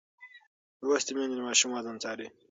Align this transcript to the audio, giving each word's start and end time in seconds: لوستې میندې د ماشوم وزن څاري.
لوستې 0.87 1.11
میندې 1.15 1.35
د 1.37 1.41
ماشوم 1.47 1.71
وزن 1.73 1.95
څاري. 2.03 2.27